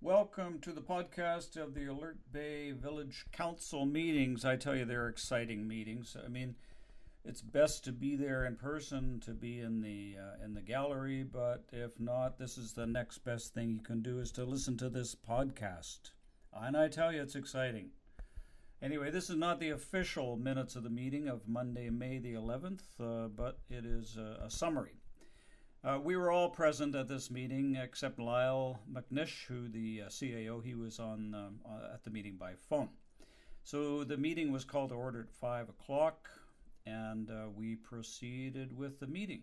Welcome 0.00 0.60
to 0.60 0.70
the 0.72 0.80
podcast 0.80 1.56
of 1.56 1.74
the 1.74 1.86
Alert 1.90 2.18
Bay 2.30 2.70
Village 2.70 3.24
Council 3.32 3.86
meetings. 3.86 4.44
I 4.44 4.54
tell 4.54 4.76
you, 4.76 4.84
they're 4.84 5.08
exciting 5.08 5.66
meetings. 5.66 6.16
I 6.24 6.28
mean, 6.28 6.54
it's 7.24 7.42
best 7.42 7.82
to 7.86 7.92
be 7.92 8.14
there 8.14 8.44
in 8.44 8.54
person, 8.54 9.18
to 9.24 9.32
be 9.32 9.58
in 9.58 9.80
the 9.80 10.14
uh, 10.20 10.44
in 10.44 10.54
the 10.54 10.62
gallery. 10.62 11.24
But 11.24 11.64
if 11.72 11.98
not, 11.98 12.38
this 12.38 12.56
is 12.56 12.74
the 12.74 12.86
next 12.86 13.24
best 13.24 13.52
thing 13.52 13.72
you 13.72 13.80
can 13.80 14.02
do 14.02 14.20
is 14.20 14.30
to 14.32 14.44
listen 14.44 14.76
to 14.76 14.88
this 14.88 15.16
podcast. 15.16 16.12
And 16.54 16.76
I 16.76 16.86
tell 16.86 17.12
you, 17.12 17.22
it's 17.22 17.34
exciting. 17.34 17.90
Anyway, 18.82 19.12
this 19.12 19.30
is 19.30 19.36
not 19.36 19.60
the 19.60 19.70
official 19.70 20.36
minutes 20.36 20.74
of 20.74 20.82
the 20.82 20.90
meeting 20.90 21.28
of 21.28 21.46
Monday, 21.46 21.88
May 21.88 22.18
the 22.18 22.32
11th, 22.32 22.80
uh, 22.98 23.28
but 23.28 23.60
it 23.70 23.84
is 23.84 24.16
a, 24.16 24.46
a 24.46 24.50
summary. 24.50 24.96
Uh, 25.84 26.00
we 26.02 26.16
were 26.16 26.32
all 26.32 26.50
present 26.50 26.92
at 26.96 27.06
this 27.06 27.30
meeting 27.30 27.76
except 27.76 28.18
Lyle 28.18 28.80
McNish, 28.92 29.46
who 29.46 29.68
the 29.68 30.02
uh, 30.02 30.08
CAO, 30.08 30.64
he 30.64 30.74
was 30.74 30.98
on 30.98 31.32
um, 31.32 31.60
uh, 31.64 31.94
at 31.94 32.02
the 32.02 32.10
meeting 32.10 32.36
by 32.36 32.54
phone. 32.68 32.88
So 33.62 34.02
the 34.02 34.16
meeting 34.16 34.50
was 34.50 34.64
called 34.64 34.90
to 34.90 34.96
order 34.96 35.20
at 35.20 35.30
5 35.30 35.68
o'clock 35.68 36.28
and 36.84 37.30
uh, 37.30 37.50
we 37.56 37.76
proceeded 37.76 38.76
with 38.76 38.98
the 38.98 39.06
meeting. 39.06 39.42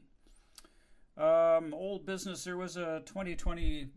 Um, 1.17 1.73
old 1.73 2.05
business, 2.05 2.43
there 2.43 2.57
was 2.57 2.75
a 2.75 3.03
2020 3.05 3.87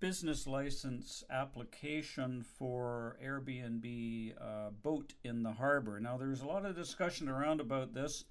business 0.00 0.46
license 0.46 1.24
application 1.30 2.42
for 2.42 3.16
Airbnb 3.24 4.34
uh, 4.40 4.70
boat 4.82 5.14
in 5.24 5.42
the 5.42 5.52
harbor. 5.52 5.98
Now, 6.00 6.16
there's 6.16 6.42
a 6.42 6.46
lot 6.46 6.64
of 6.66 6.76
discussion 6.76 7.28
around 7.28 7.60
about 7.60 7.94
this. 7.94 8.24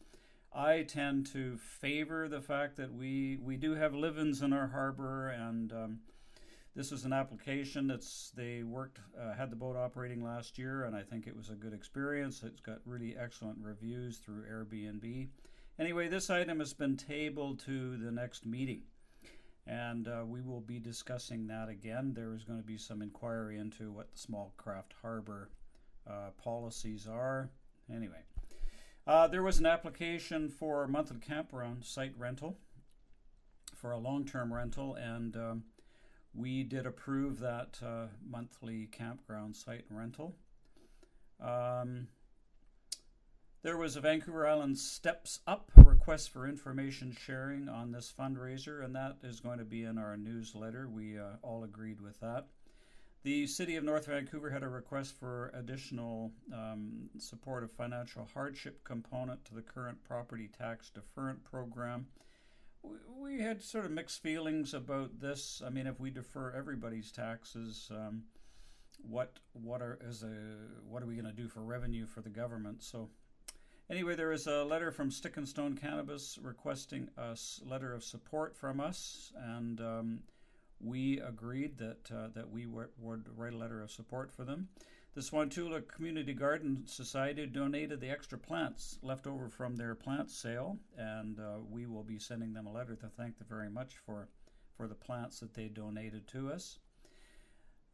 I 0.53 0.83
tend 0.83 1.25
to 1.33 1.57
favor 1.57 2.27
the 2.27 2.41
fact 2.41 2.77
that 2.77 2.93
we, 2.93 3.37
we 3.41 3.57
do 3.57 3.75
have 3.75 3.93
live-ins 3.93 4.41
in 4.41 4.53
our 4.53 4.67
harbor 4.67 5.29
and 5.29 5.73
um, 5.73 5.99
this 6.75 6.91
is 6.91 7.05
an 7.05 7.13
application 7.13 7.87
that's 7.87 8.33
they 8.35 8.63
worked 8.63 8.99
uh, 9.17 9.33
had 9.33 9.49
the 9.49 9.55
boat 9.55 9.77
operating 9.77 10.21
last 10.21 10.57
year, 10.57 10.83
and 10.83 10.93
I 10.93 11.03
think 11.03 11.25
it 11.25 11.35
was 11.35 11.49
a 11.49 11.53
good 11.53 11.73
experience. 11.73 12.43
It's 12.43 12.59
got 12.59 12.79
really 12.85 13.15
excellent 13.17 13.59
reviews 13.61 14.17
through 14.17 14.43
Airbnb. 14.43 15.29
Anyway, 15.79 16.09
this 16.09 16.29
item 16.29 16.59
has 16.59 16.73
been 16.73 16.97
tabled 16.97 17.59
to 17.59 17.95
the 17.97 18.11
next 18.11 18.45
meeting, 18.45 18.81
and 19.67 20.07
uh, 20.07 20.23
we 20.25 20.41
will 20.41 20.61
be 20.61 20.79
discussing 20.79 21.47
that 21.47 21.69
again. 21.69 22.13
There 22.13 22.33
is 22.35 22.43
going 22.43 22.59
to 22.59 22.65
be 22.65 22.77
some 22.77 23.01
inquiry 23.01 23.57
into 23.57 23.91
what 23.91 24.11
the 24.11 24.17
small 24.17 24.53
craft 24.57 24.93
harbor 25.01 25.49
uh, 26.07 26.29
policies 26.41 27.07
are. 27.07 27.49
Anyway, 27.93 28.23
uh, 29.07 29.27
there 29.27 29.43
was 29.43 29.59
an 29.59 29.65
application 29.65 30.49
for 30.49 30.87
monthly 30.87 31.17
campground 31.17 31.83
site 31.83 32.13
rental 32.17 32.57
for 33.75 33.91
a 33.91 33.97
long-term 33.97 34.53
rental, 34.53 34.95
and 34.95 35.35
um, 35.35 35.63
we 36.33 36.63
did 36.63 36.85
approve 36.85 37.39
that 37.39 37.79
uh, 37.85 38.07
monthly 38.27 38.87
campground 38.91 39.55
site 39.55 39.85
rental. 39.89 40.35
Um, 41.41 42.07
there 43.65 43.77
was 43.77 43.95
a 43.95 43.99
Vancouver 43.99 44.45
Island 44.45 44.77
Steps 44.77 45.39
Up 45.47 45.71
request 45.75 46.29
for 46.29 46.47
information 46.47 47.17
sharing 47.19 47.67
on 47.67 47.91
this 47.91 48.13
fundraiser, 48.15 48.85
and 48.85 48.95
that 48.95 49.17
is 49.23 49.39
going 49.39 49.57
to 49.57 49.65
be 49.65 49.85
in 49.85 49.97
our 49.97 50.15
newsletter. 50.15 50.87
We 50.87 51.17
uh, 51.17 51.37
all 51.41 51.63
agreed 51.63 51.99
with 51.99 52.19
that. 52.19 52.45
The 53.23 53.47
City 53.47 53.75
of 53.75 53.83
North 53.83 54.05
Vancouver 54.05 54.51
had 54.51 54.61
a 54.61 54.69
request 54.69 55.15
for 55.19 55.51
additional 55.55 56.31
um, 56.53 57.09
support 57.17 57.63
of 57.63 57.71
financial 57.71 58.29
hardship 58.31 58.83
component 58.83 59.43
to 59.45 59.55
the 59.55 59.63
current 59.63 59.97
property 60.03 60.47
tax 60.55 60.91
deferment 60.91 61.43
program 61.43 62.05
we 63.19 63.39
had 63.39 63.63
sort 63.63 63.83
of 63.83 63.89
mixed 63.89 64.21
feelings 64.21 64.75
about 64.75 65.19
this. 65.19 65.63
I 65.65 65.71
mean, 65.71 65.87
if 65.87 65.99
we 65.99 66.11
defer 66.11 66.51
everybody's 66.51 67.11
taxes, 67.11 67.89
um, 67.89 68.25
what 69.01 69.39
what 69.53 69.81
are 69.81 69.97
is 70.07 70.21
a 70.21 70.35
what 70.87 71.01
are 71.01 71.07
we 71.07 71.15
going 71.15 71.25
to 71.25 71.31
do 71.31 71.47
for 71.47 71.61
revenue 71.61 72.05
for 72.05 72.21
the 72.21 72.29
government? 72.29 72.83
So, 72.83 73.09
anyway, 73.89 74.15
there 74.15 74.31
is 74.31 74.47
a 74.47 74.63
letter 74.63 74.91
from 74.91 75.11
Stick 75.11 75.37
and 75.37 75.47
Stone 75.47 75.77
Cannabis 75.77 76.37
requesting 76.41 77.09
a 77.17 77.37
letter 77.65 77.93
of 77.93 78.03
support 78.03 78.55
from 78.55 78.79
us, 78.79 79.31
and 79.37 79.79
um, 79.81 80.19
we 80.79 81.19
agreed 81.19 81.77
that 81.77 82.11
uh, 82.11 82.27
that 82.33 82.49
we 82.49 82.65
w- 82.65 82.87
would 82.99 83.25
write 83.35 83.53
a 83.53 83.57
letter 83.57 83.81
of 83.81 83.91
support 83.91 84.31
for 84.31 84.43
them. 84.43 84.69
The 85.15 85.21
Sointula 85.21 85.87
Community 85.87 86.33
Garden 86.33 86.83
Society 86.87 87.45
donated 87.45 88.01
the 88.01 88.09
extra 88.09 88.37
plants 88.37 88.99
left 89.01 89.27
over 89.27 89.47
from 89.47 89.77
their 89.77 89.95
plant 89.95 90.29
sale, 90.29 90.77
and 90.97 91.39
uh, 91.39 91.59
we 91.69 91.85
will 91.85 92.03
be 92.03 92.19
sending 92.19 92.51
them 92.53 92.67
a 92.67 92.71
letter 92.73 92.97
to 92.97 93.07
thank 93.07 93.37
them 93.37 93.47
very 93.49 93.69
much 93.69 93.95
for, 94.05 94.27
for 94.75 94.89
the 94.89 94.95
plants 94.95 95.39
that 95.39 95.53
they 95.53 95.69
donated 95.69 96.27
to 96.27 96.51
us. 96.51 96.79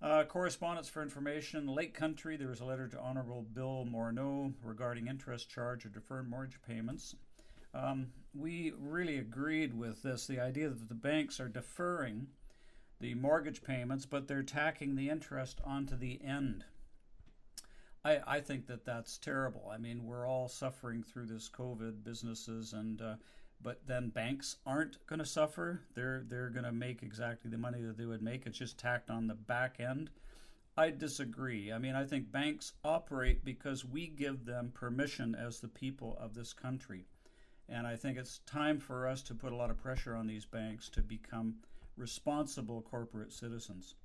Uh, 0.01 0.23
correspondence 0.23 0.89
for 0.89 1.03
information 1.03 1.67
Lake 1.67 1.93
Country, 1.93 2.35
there 2.35 2.47
was 2.47 2.59
a 2.59 2.65
letter 2.65 2.87
to 2.87 2.99
Honorable 2.99 3.45
Bill 3.53 3.85
Morneau 3.87 4.51
regarding 4.63 5.05
interest 5.05 5.47
charge 5.47 5.85
or 5.85 5.89
deferred 5.89 6.27
mortgage 6.27 6.59
payments. 6.67 7.15
Um, 7.75 8.07
we 8.33 8.73
really 8.79 9.19
agreed 9.19 9.77
with 9.77 10.01
this 10.01 10.25
the 10.25 10.39
idea 10.39 10.69
that 10.69 10.89
the 10.89 10.95
banks 10.95 11.39
are 11.39 11.47
deferring 11.47 12.27
the 12.99 13.13
mortgage 13.13 13.63
payments, 13.63 14.07
but 14.07 14.27
they're 14.27 14.41
tacking 14.41 14.95
the 14.95 15.09
interest 15.09 15.61
onto 15.63 15.95
the 15.95 16.19
end. 16.23 16.65
I, 18.03 18.21
I 18.25 18.39
think 18.39 18.65
that 18.67 18.85
that's 18.85 19.19
terrible. 19.19 19.69
I 19.71 19.77
mean, 19.77 20.05
we're 20.05 20.27
all 20.27 20.47
suffering 20.47 21.03
through 21.03 21.27
this 21.27 21.47
COVID, 21.47 22.03
businesses, 22.03 22.73
and 22.73 22.99
uh, 23.03 23.15
but 23.63 23.85
then 23.87 24.09
banks 24.09 24.57
aren't 24.65 25.05
going 25.07 25.19
to 25.19 25.25
suffer. 25.25 25.81
They're 25.93 26.23
they're 26.27 26.49
going 26.49 26.65
to 26.65 26.71
make 26.71 27.03
exactly 27.03 27.49
the 27.49 27.57
money 27.57 27.81
that 27.81 27.97
they 27.97 28.05
would 28.05 28.21
make. 28.21 28.45
It's 28.45 28.57
just 28.57 28.77
tacked 28.77 29.09
on 29.09 29.27
the 29.27 29.35
back 29.35 29.79
end. 29.79 30.09
I 30.77 30.89
disagree. 30.89 31.71
I 31.71 31.77
mean, 31.77 31.95
I 31.95 32.05
think 32.05 32.31
banks 32.31 32.73
operate 32.83 33.43
because 33.43 33.83
we 33.83 34.07
give 34.07 34.45
them 34.45 34.71
permission 34.73 35.35
as 35.35 35.59
the 35.59 35.67
people 35.67 36.17
of 36.19 36.33
this 36.33 36.53
country. 36.53 37.05
And 37.67 37.85
I 37.85 37.95
think 37.95 38.17
it's 38.17 38.39
time 38.39 38.79
for 38.79 39.07
us 39.07 39.21
to 39.23 39.35
put 39.35 39.53
a 39.53 39.55
lot 39.55 39.69
of 39.69 39.77
pressure 39.77 40.15
on 40.15 40.27
these 40.27 40.45
banks 40.45 40.89
to 40.89 41.01
become 41.01 41.55
responsible 41.97 42.81
corporate 42.81 43.31
citizens. 43.31 43.95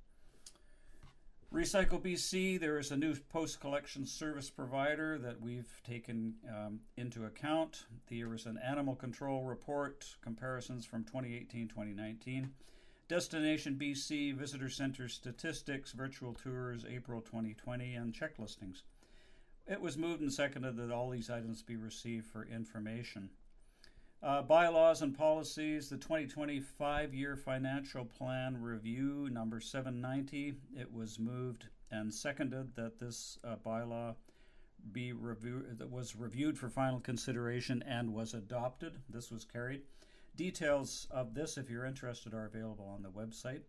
Recycle 1.53 2.01
BC, 2.01 2.59
there 2.59 2.77
is 2.77 2.91
a 2.91 2.97
new 2.97 3.15
post 3.15 3.61
collection 3.61 4.05
service 4.05 4.49
provider 4.49 5.17
that 5.17 5.39
we've 5.39 5.81
taken 5.87 6.35
um, 6.49 6.81
into 6.97 7.23
account. 7.23 7.85
There 8.09 8.33
is 8.33 8.45
an 8.45 8.57
animal 8.57 8.95
control 8.95 9.45
report, 9.45 10.17
comparisons 10.21 10.85
from 10.85 11.05
2018 11.05 11.69
2019. 11.69 12.51
Destination 13.07 13.77
BC, 13.81 14.35
visitor 14.35 14.67
center 14.67 15.07
statistics, 15.07 15.93
virtual 15.93 16.33
tours, 16.33 16.85
April 16.87 17.21
2020, 17.21 17.95
and 17.95 18.13
check 18.13 18.37
listings. 18.37 18.83
It 19.65 19.79
was 19.79 19.97
moved 19.97 20.19
and 20.19 20.33
seconded 20.33 20.75
that 20.75 20.91
all 20.91 21.09
these 21.09 21.29
items 21.29 21.61
be 21.61 21.77
received 21.77 22.25
for 22.27 22.45
information. 22.45 23.29
Uh, 24.23 24.41
bylaws 24.41 25.03
and 25.03 25.15
policies, 25.15 25.89
the 25.89 25.97
2025 25.97 27.13
year 27.13 27.35
financial 27.35 28.03
plan 28.03 28.59
review, 28.59 29.29
number 29.31 29.59
790. 29.59 30.55
It 30.75 30.91
was 30.91 31.19
moved 31.19 31.67
and 31.91 32.11
seconded 32.11 32.75
that 32.75 32.99
this 32.99 33.37
uh, 33.43 33.57
bylaw 33.63 34.15
be 34.91 35.13
reviewed, 35.13 35.77
that 35.77 35.91
was 35.91 36.15
reviewed 36.15 36.57
for 36.57 36.67
final 36.67 36.99
consideration 36.99 37.83
and 37.87 38.11
was 38.13 38.33
adopted. 38.33 38.97
This 39.07 39.29
was 39.29 39.45
carried. 39.45 39.81
Details 40.35 41.07
of 41.11 41.35
this, 41.35 41.57
if 41.57 41.69
you're 41.69 41.85
interested, 41.85 42.33
are 42.33 42.45
available 42.45 42.87
on 42.87 43.03
the 43.03 43.09
website. 43.09 43.61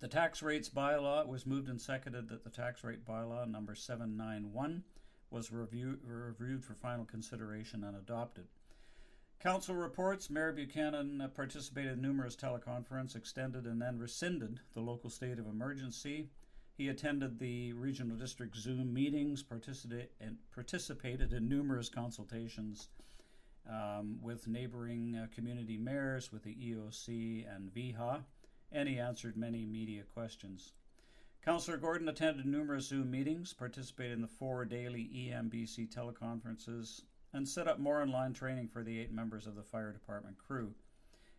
The 0.00 0.08
tax 0.08 0.42
rates 0.42 0.70
bylaw 0.70 1.26
was 1.26 1.46
moved 1.46 1.68
and 1.68 1.80
seconded 1.80 2.28
that 2.30 2.44
the 2.44 2.50
tax 2.50 2.82
rate 2.82 3.04
bylaw 3.04 3.46
number 3.46 3.74
791 3.74 4.84
was 5.30 5.52
review, 5.52 5.98
reviewed 6.02 6.64
for 6.64 6.74
final 6.74 7.04
consideration 7.04 7.84
and 7.84 7.96
adopted. 7.96 8.46
Council 9.44 9.74
reports 9.74 10.30
Mayor 10.30 10.52
Buchanan 10.52 11.30
participated 11.36 11.92
in 11.92 12.00
numerous 12.00 12.34
teleconferences, 12.34 13.14
extended 13.14 13.66
and 13.66 13.82
then 13.82 13.98
rescinded 13.98 14.60
the 14.72 14.80
local 14.80 15.10
state 15.10 15.38
of 15.38 15.46
emergency. 15.46 16.30
He 16.78 16.88
attended 16.88 17.38
the 17.38 17.74
regional 17.74 18.16
district 18.16 18.56
Zoom 18.56 18.94
meetings, 18.94 19.42
participated, 19.42 20.08
and 20.18 20.38
participated 20.54 21.34
in 21.34 21.46
numerous 21.46 21.90
consultations 21.90 22.88
um, 23.68 24.16
with 24.22 24.48
neighboring 24.48 25.14
uh, 25.14 25.26
community 25.34 25.76
mayors, 25.76 26.32
with 26.32 26.44
the 26.44 26.54
EOC 26.54 27.44
and 27.54 27.70
VHA, 27.74 28.22
and 28.72 28.88
he 28.88 28.98
answered 28.98 29.36
many 29.36 29.66
media 29.66 30.04
questions. 30.14 30.72
Councillor 31.44 31.76
Gordon 31.76 32.08
attended 32.08 32.46
numerous 32.46 32.86
Zoom 32.86 33.10
meetings, 33.10 33.52
participated 33.52 34.14
in 34.14 34.22
the 34.22 34.26
four 34.26 34.64
daily 34.64 35.10
EMBC 35.14 35.94
teleconferences, 35.94 37.02
and 37.34 37.46
set 37.46 37.68
up 37.68 37.78
more 37.78 38.00
online 38.00 38.32
training 38.32 38.68
for 38.68 38.82
the 38.82 38.98
eight 38.98 39.12
members 39.12 39.46
of 39.46 39.56
the 39.56 39.62
fire 39.62 39.92
department 39.92 40.38
crew. 40.38 40.72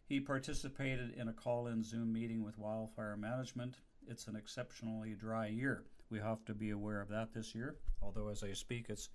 He 0.08 0.20
participated 0.20 1.16
in 1.18 1.30
a 1.30 1.34
call 1.34 1.66
in 1.66 1.84
Zoom 1.84 2.14
meeting 2.14 2.44
with 2.44 2.60
wildfire 2.60 3.18
management. 3.18 3.78
It's 4.08 4.28
an 4.28 4.36
exceptionally 4.36 5.16
dry 5.16 5.48
year. 5.48 5.86
We 6.12 6.20
have 6.20 6.46
to 6.46 6.54
be 6.54 6.70
aware 6.70 7.02
of 7.02 7.10
that 7.10 7.34
this 7.34 7.56
year, 7.56 7.78
although 8.04 8.28
as 8.28 8.44
I 8.44 8.54
speak, 8.54 8.86
it's 8.90 9.10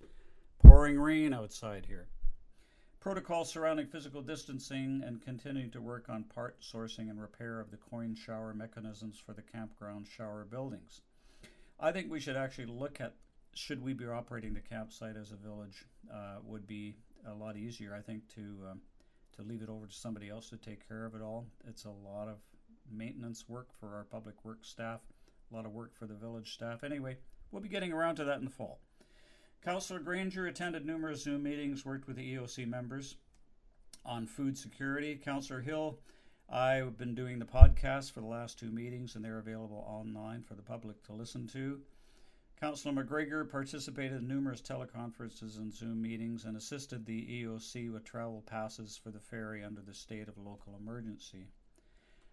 pouring 0.59 0.99
rain 0.99 1.33
outside 1.33 1.85
here. 1.85 2.09
protocol 3.01 3.43
surrounding 3.43 3.87
physical 3.87 4.21
distancing, 4.21 5.01
and 5.03 5.21
continuing 5.23 5.71
to 5.71 5.81
work 5.81 6.07
on 6.07 6.23
part 6.23 6.61
sourcing 6.61 7.09
and 7.09 7.19
repair 7.19 7.59
of 7.59 7.71
the 7.71 7.77
coin 7.77 8.15
shower 8.15 8.53
mechanisms 8.53 9.17
for 9.17 9.33
the 9.33 9.41
campground 9.41 10.07
shower 10.07 10.45
buildings. 10.49 11.01
I 11.79 11.91
think 11.91 12.11
we 12.11 12.19
should 12.19 12.37
actually 12.37 12.67
look 12.67 13.01
at 13.01 13.15
should 13.53 13.81
we 13.83 13.93
be 13.93 14.05
operating 14.05 14.53
the 14.53 14.61
campsite 14.61 15.15
as 15.17 15.31
a 15.31 15.35
village 15.35 15.85
uh, 16.11 16.37
would 16.43 16.65
be 16.67 16.95
a 17.27 17.33
lot 17.33 17.57
easier, 17.57 17.93
I 17.93 18.01
think, 18.01 18.27
to 18.35 18.41
um, 18.71 18.81
to 19.35 19.43
leave 19.43 19.61
it 19.61 19.69
over 19.69 19.87
to 19.87 19.93
somebody 19.93 20.29
else 20.29 20.49
to 20.49 20.57
take 20.57 20.87
care 20.87 21.05
of 21.05 21.15
it 21.15 21.21
all. 21.21 21.45
It's 21.67 21.85
a 21.85 21.89
lot 21.89 22.27
of 22.27 22.37
maintenance 22.91 23.47
work 23.47 23.67
for 23.79 23.95
our 23.95 24.03
public 24.03 24.43
works 24.43 24.67
staff, 24.67 25.01
a 25.51 25.55
lot 25.55 25.65
of 25.65 25.71
work 25.71 25.95
for 25.95 26.05
the 26.05 26.13
village 26.13 26.53
staff. 26.53 26.83
Anyway, 26.83 27.17
we'll 27.51 27.61
be 27.61 27.69
getting 27.69 27.93
around 27.93 28.15
to 28.15 28.25
that 28.25 28.39
in 28.39 28.45
the 28.45 28.51
fall. 28.51 28.79
Councillor 29.63 29.99
Granger 29.99 30.47
attended 30.47 30.85
numerous 30.85 31.23
Zoom 31.23 31.43
meetings, 31.43 31.85
worked 31.85 32.07
with 32.07 32.17
the 32.17 32.35
EOC 32.35 32.67
members 32.67 33.15
on 34.05 34.25
food 34.25 34.57
security. 34.57 35.15
Councillor 35.15 35.61
Hill, 35.61 35.99
I've 36.49 36.97
been 36.97 37.13
doing 37.13 37.37
the 37.37 37.45
podcast 37.45 38.11
for 38.11 38.21
the 38.21 38.27
last 38.27 38.57
two 38.57 38.71
meetings, 38.71 39.15
and 39.15 39.23
they're 39.23 39.37
available 39.37 39.85
online 39.87 40.41
for 40.41 40.55
the 40.55 40.63
public 40.63 41.03
to 41.03 41.13
listen 41.13 41.47
to. 41.49 41.79
Councillor 42.61 43.03
McGregor 43.03 43.49
participated 43.49 44.19
in 44.19 44.27
numerous 44.27 44.61
teleconferences 44.61 45.57
and 45.57 45.73
Zoom 45.73 45.99
meetings 45.99 46.45
and 46.45 46.55
assisted 46.55 47.03
the 47.07 47.43
EOC 47.43 47.91
with 47.91 48.03
travel 48.03 48.43
passes 48.45 48.95
for 48.95 49.09
the 49.09 49.19
ferry 49.19 49.63
under 49.63 49.81
the 49.81 49.95
state 49.95 50.27
of 50.27 50.37
local 50.37 50.75
emergency. 50.79 51.47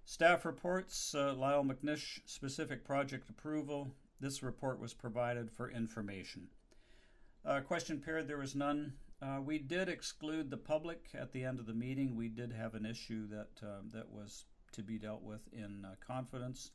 Staff 0.05 0.45
reports 0.45 1.15
uh, 1.15 1.33
Lyle 1.33 1.65
McNish 1.65 2.21
specific 2.27 2.85
project 2.85 3.31
approval. 3.31 3.89
This 4.21 4.43
report 4.43 4.79
was 4.79 4.93
provided 4.93 5.51
for 5.51 5.71
information. 5.71 6.49
Uh, 7.43 7.61
question 7.61 7.99
period, 7.99 8.29
there 8.29 8.37
was 8.37 8.55
none. 8.55 8.93
Uh, 9.23 9.39
we 9.43 9.59
did 9.59 9.89
exclude 9.89 10.51
the 10.51 10.59
public 10.59 11.07
at 11.15 11.33
the 11.33 11.43
end 11.43 11.59
of 11.59 11.65
the 11.65 11.73
meeting. 11.73 12.15
We 12.15 12.29
did 12.29 12.53
have 12.53 12.75
an 12.75 12.85
issue 12.85 13.27
that 13.29 13.67
uh, 13.67 13.81
that 13.95 14.11
was 14.11 14.45
to 14.73 14.83
be 14.83 14.99
dealt 14.99 15.23
with 15.23 15.49
in 15.55 15.87
uh, 15.87 15.95
confidence, 16.07 16.73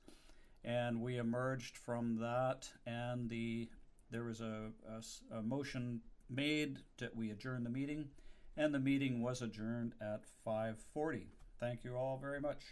and 0.63 1.01
we 1.01 1.17
emerged 1.17 1.77
from 1.77 2.17
that. 2.17 2.69
And 2.85 3.29
the 3.29 3.69
there 4.11 4.23
was 4.23 4.41
a, 4.41 4.71
a, 4.87 5.37
a 5.37 5.41
motion 5.41 6.01
made 6.29 6.79
that 6.99 7.15
we 7.15 7.31
adjourn 7.31 7.63
the 7.63 7.69
meeting, 7.69 8.09
and 8.55 8.73
the 8.73 8.79
meeting 8.79 9.21
was 9.21 9.41
adjourned 9.41 9.93
at 10.01 10.23
5:40. 10.45 11.27
Thank 11.59 11.83
you 11.83 11.95
all 11.95 12.17
very 12.17 12.39
much. 12.39 12.63